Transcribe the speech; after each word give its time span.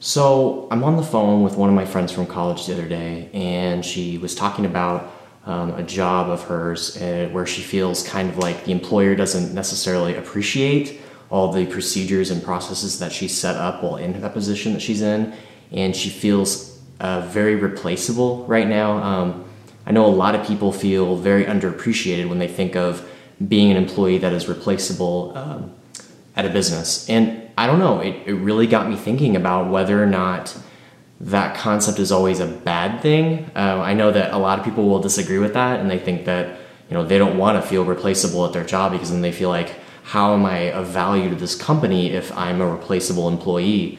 So 0.00 0.68
I'm 0.70 0.84
on 0.84 0.96
the 0.96 1.02
phone 1.02 1.42
with 1.42 1.56
one 1.56 1.68
of 1.68 1.74
my 1.74 1.84
friends 1.84 2.12
from 2.12 2.26
college 2.26 2.66
the 2.66 2.72
other 2.72 2.88
day, 2.88 3.28
and 3.32 3.84
she 3.84 4.16
was 4.18 4.32
talking 4.32 4.64
about 4.64 5.12
um, 5.44 5.72
a 5.72 5.82
job 5.82 6.30
of 6.30 6.42
hers 6.44 6.96
uh, 7.02 7.28
where 7.32 7.46
she 7.46 7.62
feels 7.62 8.06
kind 8.06 8.28
of 8.28 8.38
like 8.38 8.64
the 8.64 8.70
employer 8.70 9.16
doesn't 9.16 9.52
necessarily 9.54 10.14
appreciate 10.14 11.00
all 11.30 11.52
the 11.52 11.66
procedures 11.66 12.30
and 12.30 12.42
processes 12.44 13.00
that 13.00 13.10
she 13.10 13.26
set 13.26 13.56
up 13.56 13.82
while 13.82 13.96
in 13.96 14.20
that 14.20 14.32
position 14.32 14.72
that 14.74 14.80
she's 14.80 15.02
in, 15.02 15.34
and 15.72 15.96
she 15.96 16.10
feels 16.10 16.80
uh, 17.00 17.22
very 17.22 17.56
replaceable 17.56 18.46
right 18.46 18.68
now. 18.68 19.02
Um, 19.02 19.44
I 19.84 19.90
know 19.90 20.06
a 20.06 20.14
lot 20.14 20.36
of 20.36 20.46
people 20.46 20.70
feel 20.70 21.16
very 21.16 21.44
underappreciated 21.44 22.28
when 22.28 22.38
they 22.38 22.48
think 22.48 22.76
of 22.76 23.08
being 23.48 23.72
an 23.72 23.76
employee 23.76 24.18
that 24.18 24.32
is 24.32 24.48
replaceable 24.48 25.32
um, 25.36 25.74
at 26.38 26.46
a 26.46 26.48
business. 26.48 27.10
And 27.10 27.50
I 27.58 27.66
don't 27.66 27.80
know, 27.80 27.98
it, 27.98 28.22
it 28.24 28.34
really 28.34 28.68
got 28.68 28.88
me 28.88 28.96
thinking 28.96 29.36
about 29.36 29.70
whether 29.70 30.00
or 30.02 30.06
not 30.06 30.56
that 31.20 31.56
concept 31.56 31.98
is 31.98 32.12
always 32.12 32.38
a 32.38 32.46
bad 32.46 33.02
thing. 33.02 33.50
Uh, 33.56 33.82
I 33.82 33.92
know 33.92 34.12
that 34.12 34.32
a 34.32 34.38
lot 34.38 34.60
of 34.60 34.64
people 34.64 34.88
will 34.88 35.00
disagree 35.00 35.38
with 35.38 35.54
that 35.54 35.80
and 35.80 35.90
they 35.90 35.98
think 35.98 36.24
that, 36.26 36.60
you 36.88 36.94
know, 36.94 37.04
they 37.04 37.18
don't 37.18 37.36
want 37.36 37.60
to 37.60 37.68
feel 37.68 37.84
replaceable 37.84 38.46
at 38.46 38.52
their 38.52 38.64
job 38.64 38.92
because 38.92 39.10
then 39.10 39.20
they 39.20 39.32
feel 39.32 39.48
like, 39.48 39.74
how 40.04 40.32
am 40.32 40.46
I 40.46 40.70
of 40.72 40.86
value 40.86 41.28
to 41.28 41.34
this 41.34 41.56
company 41.56 42.12
if 42.12 42.34
I'm 42.36 42.60
a 42.60 42.66
replaceable 42.66 43.26
employee? 43.26 43.98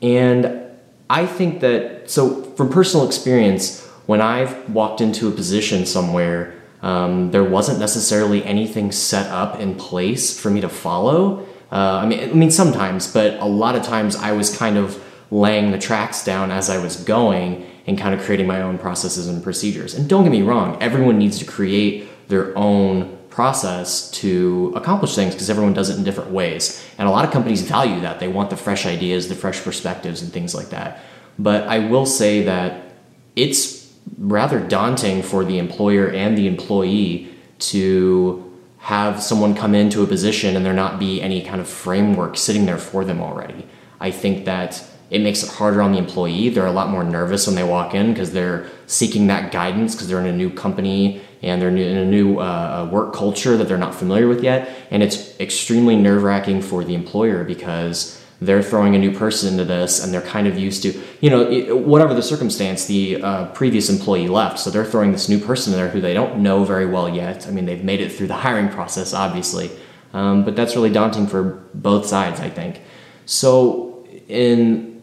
And 0.00 0.62
I 1.10 1.26
think 1.26 1.60
that, 1.60 2.10
so 2.10 2.42
from 2.56 2.70
personal 2.70 3.06
experience, 3.06 3.86
when 4.06 4.22
I've 4.22 4.70
walked 4.70 5.02
into 5.02 5.28
a 5.28 5.30
position 5.30 5.84
somewhere, 5.84 6.54
um, 6.80 7.30
there 7.30 7.44
wasn't 7.44 7.78
necessarily 7.78 8.42
anything 8.44 8.90
set 8.90 9.30
up 9.30 9.60
in 9.60 9.74
place 9.74 10.38
for 10.38 10.50
me 10.50 10.62
to 10.62 10.68
follow. 10.68 11.46
Uh, 11.74 11.98
I 12.02 12.06
mean, 12.06 12.30
I 12.30 12.32
mean 12.32 12.52
sometimes, 12.52 13.12
but 13.12 13.34
a 13.40 13.46
lot 13.46 13.74
of 13.74 13.82
times 13.82 14.14
I 14.14 14.30
was 14.32 14.56
kind 14.56 14.78
of 14.78 15.02
laying 15.30 15.72
the 15.72 15.78
tracks 15.78 16.24
down 16.24 16.52
as 16.52 16.70
I 16.70 16.78
was 16.78 16.96
going 16.96 17.66
and 17.86 17.98
kind 17.98 18.14
of 18.14 18.20
creating 18.24 18.46
my 18.46 18.62
own 18.62 18.78
processes 18.78 19.26
and 19.26 19.42
procedures. 19.42 19.94
And 19.94 20.08
don't 20.08 20.22
get 20.22 20.30
me 20.30 20.42
wrong, 20.42 20.80
everyone 20.80 21.18
needs 21.18 21.38
to 21.40 21.44
create 21.44 22.28
their 22.28 22.56
own 22.56 23.18
process 23.28 24.08
to 24.12 24.72
accomplish 24.76 25.16
things 25.16 25.34
because 25.34 25.50
everyone 25.50 25.72
does 25.72 25.90
it 25.90 25.98
in 25.98 26.04
different 26.04 26.30
ways. 26.30 26.86
And 26.96 27.08
a 27.08 27.10
lot 27.10 27.24
of 27.24 27.32
companies 27.32 27.62
value 27.62 28.00
that. 28.02 28.20
They 28.20 28.28
want 28.28 28.50
the 28.50 28.56
fresh 28.56 28.86
ideas, 28.86 29.28
the 29.28 29.34
fresh 29.34 29.60
perspectives, 29.60 30.22
and 30.22 30.32
things 30.32 30.54
like 30.54 30.70
that. 30.70 31.02
But 31.36 31.66
I 31.66 31.80
will 31.80 32.06
say 32.06 32.44
that 32.44 32.92
it's 33.34 33.92
rather 34.16 34.60
daunting 34.60 35.22
for 35.22 35.44
the 35.44 35.58
employer 35.58 36.08
and 36.08 36.38
the 36.38 36.46
employee 36.46 37.34
to 37.58 38.43
have 38.84 39.22
someone 39.22 39.54
come 39.54 39.74
into 39.74 40.02
a 40.02 40.06
position 40.06 40.56
and 40.56 40.66
there 40.66 40.74
not 40.74 40.98
be 40.98 41.22
any 41.22 41.42
kind 41.42 41.58
of 41.58 41.66
framework 41.66 42.36
sitting 42.36 42.66
there 42.66 42.76
for 42.76 43.02
them 43.02 43.18
already. 43.18 43.66
I 43.98 44.10
think 44.10 44.44
that 44.44 44.84
it 45.08 45.22
makes 45.22 45.42
it 45.42 45.48
harder 45.48 45.80
on 45.80 45.92
the 45.92 45.98
employee. 45.98 46.50
They're 46.50 46.66
a 46.66 46.72
lot 46.72 46.90
more 46.90 47.02
nervous 47.02 47.46
when 47.46 47.56
they 47.56 47.62
walk 47.62 47.94
in 47.94 48.12
because 48.12 48.32
they're 48.32 48.68
seeking 48.86 49.26
that 49.28 49.50
guidance 49.50 49.94
because 49.94 50.08
they're 50.08 50.20
in 50.20 50.26
a 50.26 50.36
new 50.36 50.50
company 50.50 51.22
and 51.42 51.62
they're 51.62 51.70
in 51.70 51.96
a 51.96 52.04
new 52.04 52.38
uh, 52.40 52.86
work 52.92 53.14
culture 53.14 53.56
that 53.56 53.68
they're 53.68 53.78
not 53.78 53.94
familiar 53.94 54.28
with 54.28 54.44
yet. 54.44 54.68
And 54.90 55.02
it's 55.02 55.40
extremely 55.40 55.96
nerve 55.96 56.22
wracking 56.22 56.60
for 56.60 56.84
the 56.84 56.94
employer 56.94 57.42
because 57.42 58.22
they're 58.44 58.62
throwing 58.62 58.94
a 58.94 58.98
new 58.98 59.12
person 59.12 59.52
into 59.52 59.64
this 59.64 60.02
and 60.02 60.12
they're 60.12 60.22
kind 60.22 60.46
of 60.46 60.58
used 60.58 60.82
to 60.82 61.00
you 61.20 61.30
know 61.30 61.76
whatever 61.76 62.14
the 62.14 62.22
circumstance 62.22 62.86
the 62.86 63.22
uh, 63.22 63.46
previous 63.52 63.88
employee 63.88 64.28
left 64.28 64.58
so 64.58 64.70
they're 64.70 64.84
throwing 64.84 65.12
this 65.12 65.28
new 65.28 65.38
person 65.38 65.72
in 65.72 65.78
there 65.78 65.88
who 65.88 66.00
they 66.00 66.14
don't 66.14 66.38
know 66.38 66.64
very 66.64 66.86
well 66.86 67.08
yet. 67.08 67.46
I 67.46 67.50
mean 67.50 67.66
they've 67.66 67.84
made 67.84 68.00
it 68.00 68.12
through 68.12 68.28
the 68.28 68.34
hiring 68.46 68.68
process 68.68 69.14
obviously. 69.14 69.70
Um, 70.12 70.44
but 70.44 70.54
that's 70.54 70.76
really 70.76 70.90
daunting 70.90 71.26
for 71.26 71.42
both 71.74 72.06
sides 72.06 72.40
i 72.40 72.48
think. 72.48 72.80
So 73.26 74.06
in 74.28 75.02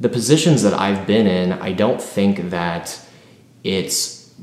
the 0.00 0.08
positions 0.08 0.62
that 0.62 0.74
i've 0.74 1.06
been 1.06 1.26
in 1.26 1.52
i 1.52 1.72
don't 1.72 2.02
think 2.02 2.50
that 2.50 3.00
it's 3.62 4.34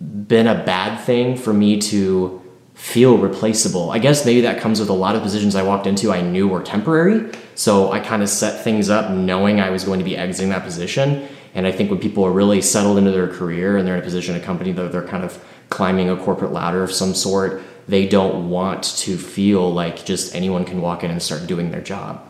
been 0.00 0.46
a 0.46 0.64
bad 0.64 0.98
thing 1.00 1.36
for 1.36 1.52
me 1.52 1.80
to 1.80 2.42
feel 2.76 3.16
replaceable. 3.16 3.90
I 3.90 3.98
guess 3.98 4.26
maybe 4.26 4.42
that 4.42 4.60
comes 4.60 4.78
with 4.80 4.90
a 4.90 4.94
lot 4.94 5.16
of 5.16 5.22
positions 5.22 5.56
I 5.56 5.62
walked 5.62 5.86
into 5.86 6.12
I 6.12 6.20
knew 6.20 6.46
were 6.46 6.62
temporary. 6.62 7.32
So 7.54 7.90
I 7.90 8.00
kind 8.00 8.22
of 8.22 8.28
set 8.28 8.62
things 8.62 8.90
up 8.90 9.10
knowing 9.10 9.60
I 9.60 9.70
was 9.70 9.82
going 9.82 9.98
to 9.98 10.04
be 10.04 10.14
exiting 10.14 10.50
that 10.50 10.62
position. 10.62 11.26
And 11.54 11.66
I 11.66 11.72
think 11.72 11.90
when 11.90 11.98
people 11.98 12.22
are 12.24 12.30
really 12.30 12.60
settled 12.60 12.98
into 12.98 13.12
their 13.12 13.28
career 13.28 13.78
and 13.78 13.88
they're 13.88 13.94
in 13.94 14.02
a 14.02 14.04
position 14.04 14.36
a 14.36 14.40
company 14.40 14.72
that 14.72 14.92
they're 14.92 15.06
kind 15.06 15.24
of 15.24 15.42
climbing 15.70 16.10
a 16.10 16.16
corporate 16.18 16.52
ladder 16.52 16.82
of 16.82 16.92
some 16.92 17.14
sort, 17.14 17.62
they 17.88 18.06
don't 18.06 18.50
want 18.50 18.82
to 18.98 19.16
feel 19.16 19.72
like 19.72 20.04
just 20.04 20.34
anyone 20.34 20.66
can 20.66 20.82
walk 20.82 21.02
in 21.02 21.10
and 21.10 21.22
start 21.22 21.46
doing 21.46 21.70
their 21.70 21.80
job. 21.80 22.22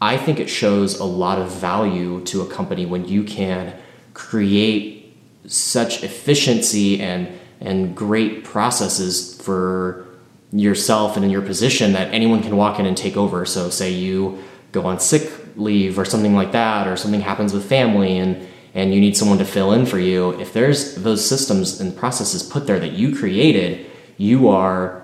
I 0.00 0.16
think 0.16 0.40
it 0.40 0.48
shows 0.48 0.98
a 0.98 1.04
lot 1.04 1.38
of 1.38 1.52
value 1.52 2.24
to 2.24 2.40
a 2.40 2.46
company 2.46 2.86
when 2.86 3.06
you 3.06 3.22
can 3.22 3.76
create 4.14 5.14
such 5.46 6.02
efficiency 6.02 7.02
and 7.02 7.28
and 7.60 7.94
great 7.94 8.44
processes 8.44 9.40
for 9.40 10.06
yourself 10.52 11.16
and 11.16 11.24
in 11.24 11.30
your 11.30 11.42
position 11.42 11.92
that 11.92 12.12
anyone 12.12 12.42
can 12.42 12.56
walk 12.56 12.80
in 12.80 12.86
and 12.86 12.96
take 12.96 13.16
over. 13.16 13.44
So, 13.46 13.70
say 13.70 13.90
you 13.90 14.42
go 14.72 14.86
on 14.86 14.98
sick 14.98 15.30
leave 15.56 15.98
or 15.98 16.04
something 16.04 16.34
like 16.34 16.52
that, 16.52 16.86
or 16.86 16.96
something 16.96 17.20
happens 17.20 17.52
with 17.52 17.68
family 17.68 18.18
and 18.18 18.48
and 18.74 18.94
you 18.94 19.00
need 19.00 19.16
someone 19.16 19.38
to 19.38 19.44
fill 19.44 19.72
in 19.72 19.84
for 19.84 19.98
you. 19.98 20.38
If 20.40 20.52
there's 20.52 20.94
those 20.96 21.26
systems 21.26 21.80
and 21.80 21.96
processes 21.96 22.42
put 22.42 22.66
there 22.66 22.78
that 22.78 22.92
you 22.92 23.16
created, 23.16 23.86
you 24.16 24.48
are, 24.48 25.02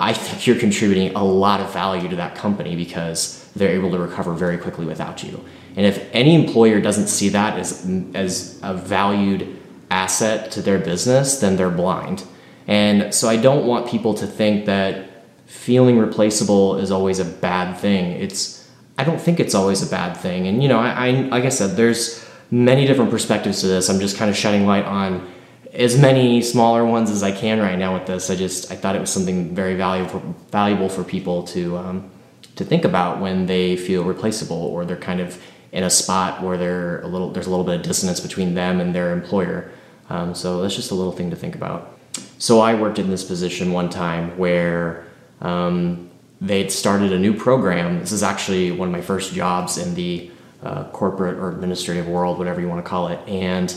I 0.00 0.12
think 0.12 0.46
you're 0.46 0.58
contributing 0.58 1.14
a 1.14 1.22
lot 1.22 1.60
of 1.60 1.72
value 1.72 2.08
to 2.08 2.16
that 2.16 2.34
company 2.34 2.74
because 2.74 3.46
they're 3.54 3.74
able 3.74 3.90
to 3.90 3.98
recover 3.98 4.32
very 4.32 4.56
quickly 4.56 4.86
without 4.86 5.22
you. 5.22 5.44
And 5.76 5.84
if 5.84 6.08
any 6.14 6.34
employer 6.34 6.80
doesn't 6.80 7.08
see 7.08 7.28
that 7.30 7.58
as 7.58 7.86
as 8.14 8.58
a 8.62 8.72
valued 8.72 9.55
asset 9.90 10.50
to 10.52 10.62
their 10.62 10.78
business, 10.78 11.38
then 11.38 11.56
they're 11.56 11.70
blind. 11.70 12.24
And 12.66 13.14
so 13.14 13.28
I 13.28 13.36
don't 13.36 13.66
want 13.66 13.88
people 13.88 14.14
to 14.14 14.26
think 14.26 14.66
that 14.66 15.08
feeling 15.46 15.98
replaceable 15.98 16.76
is 16.76 16.90
always 16.90 17.18
a 17.18 17.24
bad 17.24 17.76
thing. 17.76 18.12
It's 18.12 18.68
I 18.98 19.04
don't 19.04 19.20
think 19.20 19.40
it's 19.40 19.54
always 19.54 19.86
a 19.86 19.90
bad 19.90 20.16
thing. 20.16 20.46
And 20.46 20.62
you 20.62 20.68
know, 20.68 20.78
I, 20.78 21.08
I 21.08 21.10
like 21.28 21.44
I 21.44 21.50
said, 21.50 21.76
there's 21.76 22.26
many 22.50 22.86
different 22.86 23.10
perspectives 23.10 23.60
to 23.60 23.66
this. 23.66 23.88
I'm 23.88 24.00
just 24.00 24.16
kind 24.16 24.30
of 24.30 24.36
shedding 24.36 24.66
light 24.66 24.84
on 24.84 25.30
as 25.72 25.98
many 25.98 26.40
smaller 26.42 26.84
ones 26.84 27.10
as 27.10 27.22
I 27.22 27.32
can 27.32 27.60
right 27.60 27.78
now 27.78 27.94
with 27.94 28.06
this. 28.06 28.30
I 28.30 28.36
just 28.36 28.72
I 28.72 28.76
thought 28.76 28.96
it 28.96 29.00
was 29.00 29.10
something 29.10 29.54
very 29.54 29.74
valuable 29.74 30.20
valuable 30.50 30.88
for 30.88 31.04
people 31.04 31.44
to 31.44 31.76
um, 31.76 32.10
to 32.56 32.64
think 32.64 32.84
about 32.84 33.20
when 33.20 33.46
they 33.46 33.76
feel 33.76 34.02
replaceable 34.02 34.56
or 34.56 34.84
they're 34.84 34.96
kind 34.96 35.20
of 35.20 35.40
in 35.76 35.84
a 35.84 35.90
spot 35.90 36.42
where 36.42 36.56
they're 36.56 37.02
a 37.02 37.06
little 37.06 37.30
there's 37.30 37.46
a 37.46 37.50
little 37.50 37.64
bit 37.64 37.76
of 37.76 37.82
dissonance 37.82 38.18
between 38.18 38.54
them 38.54 38.80
and 38.80 38.94
their 38.94 39.12
employer. 39.12 39.70
Um, 40.08 40.34
so 40.34 40.62
that's 40.62 40.74
just 40.74 40.90
a 40.90 40.94
little 40.94 41.12
thing 41.12 41.28
to 41.28 41.36
think 41.36 41.54
about. 41.54 41.98
So 42.38 42.60
I 42.60 42.74
worked 42.74 42.98
in 42.98 43.10
this 43.10 43.22
position 43.22 43.72
one 43.72 43.90
time 43.90 44.38
where 44.38 45.04
um, 45.42 46.08
they'd 46.40 46.72
started 46.72 47.12
a 47.12 47.18
new 47.18 47.34
program. 47.34 48.00
This 48.00 48.12
is 48.12 48.22
actually 48.22 48.70
one 48.70 48.88
of 48.88 48.92
my 48.92 49.02
first 49.02 49.34
jobs 49.34 49.76
in 49.76 49.94
the 49.94 50.30
uh, 50.62 50.84
corporate 50.92 51.36
or 51.36 51.50
administrative 51.50 52.08
world, 52.08 52.38
whatever 52.38 52.58
you 52.58 52.68
want 52.68 52.82
to 52.82 52.88
call 52.88 53.08
it. 53.08 53.20
And 53.28 53.68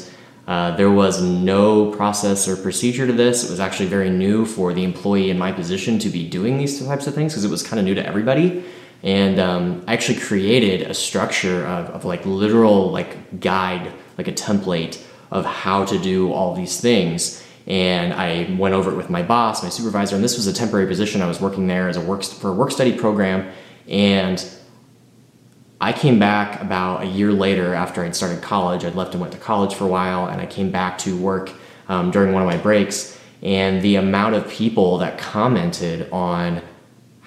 uh, 0.48 0.78
there 0.78 0.92
was 0.92 1.22
no 1.22 1.92
process 1.92 2.48
or 2.48 2.56
procedure 2.56 3.08
to 3.08 3.14
this. 3.14 3.44
It 3.44 3.50
was 3.50 3.60
actually 3.60 3.90
very 3.90 4.10
new 4.10 4.46
for 4.46 4.74
the 4.74 4.86
employee 4.86 5.32
in 5.32 5.38
my 5.38 5.52
position 5.52 6.00
to 6.00 6.10
be 6.10 6.30
doing 6.30 6.58
these 6.58 6.82
types 6.86 7.08
of 7.08 7.14
things 7.14 7.34
because 7.34 7.44
it 7.44 7.52
was 7.52 7.62
kind 7.62 7.78
of 7.78 7.86
new 7.86 7.96
to 7.96 8.06
everybody. 8.06 8.64
And 9.04 9.40
um, 9.40 9.84
I 9.88 9.94
actually 9.94 10.20
created 10.20 10.90
a 10.90 10.94
structure 10.94 11.66
of, 11.66 11.90
of 11.92 12.06
like 12.06 12.26
literal 12.26 12.92
like 12.92 13.40
guide, 13.40 13.92
like 14.18 14.28
a 14.28 14.34
template 14.34 15.02
of 15.32 15.46
how 15.46 15.86
to 15.86 15.98
do 15.98 16.34
all 16.34 16.56
these 16.56 16.80
things. 16.82 17.44
And 17.68 18.14
I 18.14 18.56
went 18.58 18.74
over 18.74 18.92
it 18.92 18.96
with 18.96 19.10
my 19.10 19.22
boss, 19.22 19.62
my 19.62 19.70
supervisor, 19.70 20.16
and 20.16 20.24
this 20.24 20.36
was 20.36 20.48
a 20.48 20.54
temporary 20.54 20.88
position. 20.88 21.22
I 21.22 21.28
was 21.28 21.40
working 21.40 21.68
there 21.68 21.88
as 21.88 21.98
a 21.98 22.02
work 22.02 22.24
for 22.24 22.50
a 22.50 22.54
work 22.54 22.72
study 22.72 22.98
program, 22.98 23.52
and 23.88 24.44
I 25.80 25.94
came 25.94 26.18
back 26.18 26.60
about 26.62 27.04
a 27.04 27.06
year 27.06 27.32
later 27.32 27.74
after 27.74 28.04
I'd 28.04 28.16
started 28.16 28.42
college. 28.42 28.84
I'd 28.84 28.96
left 28.96 29.14
and 29.14 29.22
went 29.22 29.34
to 29.34 29.40
college 29.40 29.76
for 29.76 29.86
a 29.86 29.88
while, 29.88 30.28
and 30.28 30.42
I 30.42 30.46
came 30.46 30.72
back 30.72 30.98
to 31.00 31.16
work 31.16 31.52
um, 31.88 32.12
during 32.12 32.34
one 32.34 32.42
of 32.42 32.48
my 32.48 32.58
breaks. 32.58 33.18
And 33.42 33.82
the 33.82 33.96
amount 33.96 34.36
of 34.36 34.50
people 34.50 34.98
that 34.98 35.18
commented 35.18 36.10
on 36.12 36.62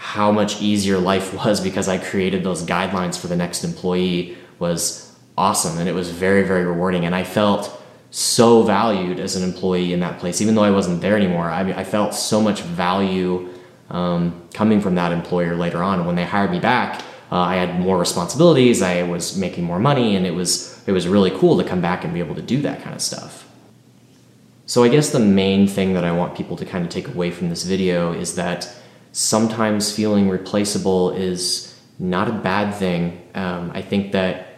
how 0.03 0.33
much 0.33 0.61
easier 0.61 0.99
life 0.99 1.33
was 1.45 1.61
because 1.61 1.89
I 1.89 1.97
created 1.97 2.43
those 2.43 2.65
guidelines 2.65 3.17
for 3.17 3.29
the 3.29 3.37
next 3.37 3.63
employee 3.63 4.37
was 4.59 5.15
awesome, 5.39 5.79
and 5.79 5.89
it 5.89 5.95
was 5.95 6.11
very, 6.11 6.43
very 6.43 6.65
rewarding. 6.65 7.05
And 7.05 7.15
I 7.15 7.23
felt 7.23 7.81
so 8.11 8.63
valued 8.63 9.21
as 9.21 9.37
an 9.37 9.45
employee 9.45 9.93
in 9.93 10.01
that 10.01 10.19
place, 10.19 10.41
even 10.41 10.57
though 10.57 10.65
I 10.65 10.73
wasn't 10.73 11.01
there 11.01 11.17
anymore. 11.17 11.49
I, 11.49 11.61
I 11.73 11.85
felt 11.85 12.15
so 12.15 12.43
much 12.43 12.61
value 12.63 13.49
um, 13.91 14.49
coming 14.53 14.81
from 14.81 14.97
that 14.97 15.13
employer 15.13 15.55
later 15.55 15.83
on. 15.83 16.05
When 16.05 16.17
they 16.17 16.25
hired 16.25 16.51
me 16.51 16.59
back, 16.59 17.01
uh, 17.31 17.37
I 17.37 17.55
had 17.55 17.81
more 17.81 17.97
responsibilities. 17.97 18.83
I 18.83 19.05
was 19.05 19.37
making 19.37 19.65
more 19.65 19.79
money, 19.79 20.17
and 20.17 20.27
it 20.27 20.35
was 20.35 20.83
it 20.87 20.93
was 20.93 21.07
really 21.07 21.31
cool 21.31 21.57
to 21.59 21.65
come 21.65 21.81
back 21.81 22.03
and 22.03 22.13
be 22.13 22.19
able 22.19 22.35
to 22.35 22.43
do 22.43 22.61
that 22.63 22.83
kind 22.83 22.95
of 22.95 23.01
stuff. 23.01 23.49
So 24.67 24.83
I 24.83 24.89
guess 24.89 25.11
the 25.11 25.21
main 25.21 25.69
thing 25.69 25.95
that 25.95 26.05
I 26.05 26.13
want 26.13 26.35
people 26.35 26.57
to 26.57 26.65
kind 26.65 26.85
of 26.85 26.91
take 26.91 27.07
away 27.07 27.31
from 27.31 27.51
this 27.51 27.63
video 27.63 28.13
is 28.13 28.35
that 28.35 28.69
sometimes 29.13 29.95
feeling 29.95 30.29
replaceable 30.29 31.11
is 31.11 31.79
not 31.99 32.29
a 32.29 32.33
bad 32.33 32.75
thing. 32.75 33.23
Um, 33.35 33.71
I 33.75 33.83
think 33.83 34.13
that 34.13 34.49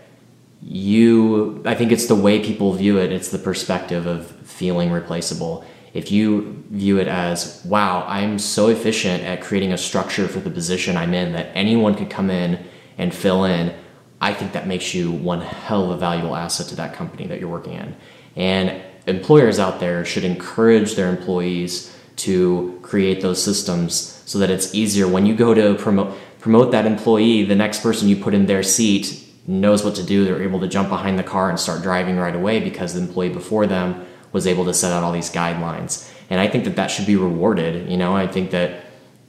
you 0.67 1.63
i 1.67 1.75
think 1.75 1.93
it's 1.93 2.07
the 2.07 2.15
way 2.15 2.43
people 2.43 2.73
view 2.73 2.99
it. 2.99 3.13
It's 3.13 3.31
the 3.31 3.39
perspective 3.39 4.07
of 4.07 4.31
feeling 4.47 4.91
replaceable. 4.91 5.65
If 5.93 6.11
you 6.11 6.65
view 6.71 6.99
it 6.99 7.07
as 7.07 7.63
wow 7.67 8.05
i'm 8.09 8.39
so 8.39 8.69
efficient 8.69 9.23
at 9.23 9.43
creating 9.43 9.73
a 9.73 9.79
structure 9.79 10.27
for 10.27 10.41
the 10.41 10.51
position 10.51 10.97
i'm 10.97 11.15
in 11.15 11.33
that 11.33 11.51
anyone 11.55 11.95
could 11.95 12.11
come 12.11 12.31
in 12.31 12.65
and 12.99 13.15
fill 13.15 13.45
in 13.45 13.75
i 14.21 14.33
think 14.33 14.53
that 14.53 14.67
makes 14.67 14.95
you 14.95 15.13
one 15.13 15.41
hell 15.41 15.85
of 15.85 15.91
a 15.91 15.97
valuable 15.97 16.35
asset 16.35 16.67
to 16.69 16.77
that 16.77 16.95
company 16.95 17.27
that 17.27 17.39
you're 17.39 17.49
working 17.49 17.75
in. 17.75 17.95
And 18.35 18.83
employers 19.07 19.59
out 19.59 19.81
there 19.81 20.05
should 20.05 20.25
encourage 20.25 20.95
their 20.95 21.11
employees 21.11 21.94
to 22.17 22.79
create 22.83 23.21
those 23.21 23.43
systems 23.43 24.23
so 24.27 24.39
that 24.39 24.51
it's 24.51 24.75
easier 24.75 25.09
when 25.09 25.27
you 25.27 25.35
go 25.35 25.55
to 25.55 25.75
promote 25.75 26.17
promote 26.41 26.73
that 26.73 26.85
employee 26.85 27.43
the 27.45 27.55
next 27.55 27.83
person 27.83 28.07
you 28.09 28.17
put 28.17 28.35
in 28.35 28.45
their 28.47 28.63
seat 28.63 29.25
knows 29.47 29.85
what 29.85 29.95
to 29.97 30.03
do. 30.03 30.25
They're 30.25 30.43
able 30.43 30.61
to 30.61 30.69
jump 30.69 30.89
behind 30.89 31.19
the 31.19 31.23
car 31.23 31.51
and 31.51 31.59
start 31.59 31.83
driving 31.83 32.17
right 32.17 32.35
away 32.35 32.61
because 32.61 32.95
the 32.95 33.01
employee 33.01 33.29
before 33.31 33.67
them 33.67 34.07
was 34.33 34.47
able 34.47 34.65
to 34.65 34.75
set 34.75 34.93
out 34.93 35.03
all 35.03 35.13
these 35.13 35.31
guidelines. 35.31 36.11
And 36.31 36.41
I 36.41 36.49
think 36.49 36.65
that 36.65 36.77
that 36.77 36.89
should 36.89 37.07
be 37.07 37.17
rewarded. 37.17 37.91
You 37.91 37.97
know, 37.97 38.17
I 38.17 38.27
think 38.27 38.51
that 38.51 38.85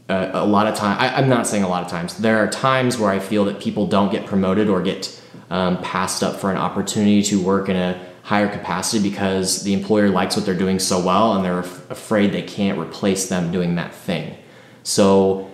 uh, 0.09 0.31
a 0.33 0.45
lot 0.45 0.67
of 0.67 0.75
time, 0.75 0.97
I, 0.99 1.19
am 1.19 1.29
not 1.29 1.47
saying 1.47 1.63
a 1.63 1.67
lot 1.67 1.83
of 1.83 1.89
times, 1.89 2.17
there 2.17 2.37
are 2.39 2.47
times 2.47 2.97
where 2.97 3.09
I 3.09 3.19
feel 3.19 3.45
that 3.45 3.59
people 3.59 3.87
don't 3.87 4.11
get 4.11 4.25
promoted 4.25 4.69
or 4.69 4.81
get 4.81 5.21
um, 5.49 5.81
passed 5.81 6.23
up 6.23 6.39
for 6.39 6.51
an 6.51 6.57
opportunity 6.57 7.21
to 7.23 7.41
work 7.41 7.69
in 7.69 7.75
a 7.75 7.99
higher 8.25 8.49
capacity 8.49 9.07
because 9.07 9.61
the 9.61 9.71
employer 9.71 10.09
likes 10.09 10.35
what 10.35 10.47
they're 10.47 10.55
doing 10.55 10.79
so 10.79 10.99
well 10.99 11.35
and 11.35 11.45
they're 11.45 11.59
af- 11.59 11.91
afraid 11.91 12.31
they 12.31 12.41
can't 12.41 12.79
replace 12.79 13.29
them 13.29 13.51
doing 13.51 13.75
that 13.75 13.93
thing. 13.93 14.35
So, 14.81 15.51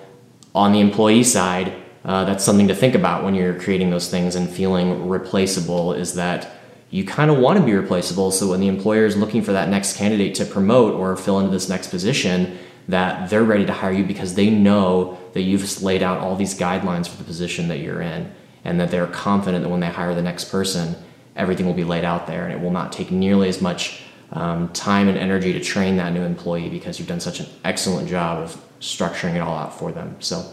on 0.56 0.72
the 0.72 0.80
employee 0.80 1.24
side, 1.24 1.74
uh, 2.06 2.24
that's 2.24 2.46
something 2.46 2.70
to 2.70 2.76
think 2.76 2.96
about 2.96 3.26
when 3.26 3.36
you're 3.36 3.60
creating 3.60 3.90
those 3.90 4.10
things 4.10 4.36
and 4.36 4.50
feeling 4.50 5.10
replaceable 5.10 5.94
is 5.94 6.14
that 6.16 6.50
you 6.90 7.06
kind 7.06 7.30
of 7.30 7.38
want 7.38 7.60
to 7.60 7.66
be 7.66 7.74
replaceable 7.74 8.32
so 8.32 8.50
when 8.50 8.62
the 8.62 8.68
employer 8.68 9.06
is 9.06 9.18
looking 9.18 9.42
for 9.42 9.52
that 9.52 9.70
next 9.70 9.98
candidate 9.98 10.34
to 10.36 10.46
promote 10.46 10.94
or 10.94 11.16
fill 11.16 11.40
into 11.40 11.52
this 11.52 11.70
next 11.70 11.90
position 11.90 12.58
that 12.88 13.30
they're 13.30 13.44
ready 13.44 13.66
to 13.66 13.74
hire 13.74 13.92
you 13.92 14.04
because 14.04 14.36
they 14.36 14.50
know 14.50 15.18
that 15.34 15.42
you've 15.42 15.84
laid 15.84 16.02
out 16.02 16.20
all 16.20 16.36
these 16.36 16.58
guidelines 16.58 17.08
for 17.08 17.18
the 17.18 17.24
position 17.24 17.68
that 17.68 17.80
you're 17.80 18.02
in 18.02 18.34
and 18.64 18.80
that 18.80 18.92
they're 18.92 19.08
confident 19.08 19.64
that 19.64 19.70
when 19.70 19.80
they 19.82 19.88
hire 19.88 20.16
the 20.16 20.22
next 20.22 20.46
person 20.46 20.96
everything 21.36 21.66
will 21.66 21.74
be 21.74 21.84
laid 21.84 22.04
out 22.04 22.28
there 22.28 22.44
and 22.44 22.54
it 22.54 22.60
will 22.60 22.72
not 22.72 22.92
take 22.92 23.12
nearly 23.12 23.48
as 23.50 23.62
much 23.62 24.04
um, 24.34 24.70
time 24.70 25.08
and 25.08 25.18
energy 25.18 25.54
to 25.54 25.60
train 25.60 25.98
that 25.98 26.14
new 26.14 26.22
employee 26.22 26.70
because 26.70 27.00
you've 27.00 27.08
done 27.08 27.20
such 27.20 27.40
an 27.40 27.48
excellent 27.64 28.08
job 28.08 28.40
of 28.40 28.62
structuring 28.80 29.36
it 29.36 29.40
all 29.40 29.56
out 29.56 29.78
for 29.78 29.92
them 29.92 30.16
so 30.20 30.44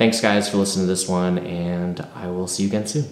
Thanks, 0.00 0.18
guys, 0.18 0.48
for 0.48 0.56
listening 0.56 0.86
to 0.86 0.88
this 0.90 1.06
one, 1.06 1.36
and 1.40 2.00
I 2.14 2.28
will 2.28 2.46
see 2.46 2.62
you 2.62 2.70
again 2.70 2.86
soon. 2.86 3.04